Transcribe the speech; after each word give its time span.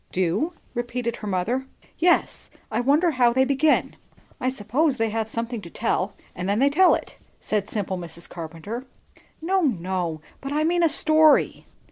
"Do?" 0.11 0.53
repeated 0.73 1.17
her 1.17 1.27
mother. 1.27 1.67
"Yes. 1.99 2.49
I 2.71 2.79
wonder 2.79 3.11
how 3.11 3.33
they 3.33 3.45
begin." 3.45 3.95
"I 4.39 4.49
suppose 4.49 4.97
they 4.97 5.11
have 5.11 5.29
something 5.29 5.61
to 5.61 5.69
tell; 5.69 6.15
and 6.35 6.49
then 6.49 6.57
they 6.57 6.71
tell 6.71 6.95
it," 6.95 7.17
said 7.39 7.69
simple 7.69 7.99
Mrs. 7.99 8.27
Carpenter. 8.27 8.87
"No, 9.43 9.61
no, 9.61 10.19
but 10.41 10.51
I 10.53 10.63
mean 10.63 10.81
a 10.81 10.89
story." 10.89 11.67